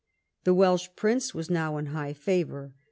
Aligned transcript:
Tlie 0.45 0.55
Welsh 0.55 0.89
prince 0.95 1.35
was 1.35 1.51
now 1.51 1.77
in 1.77 1.85
high 1.93 2.13
favour. 2.13 2.73